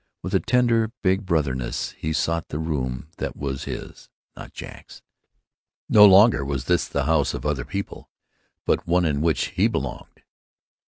[0.23, 5.03] With a tender big brotherliness he sought the room that was his, not Jack's.
[5.89, 8.09] No longer was this the house of Other People,
[8.65, 10.23] but one in which he belonged.